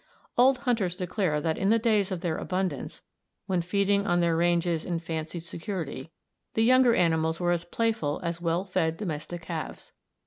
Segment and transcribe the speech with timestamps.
[0.35, 3.03] Old hunters declare that in the days of their abundance,
[3.45, 6.09] when feeding on their ranges in fancied security,
[6.55, 9.91] the younger animals were as playful as well fed domestic calves.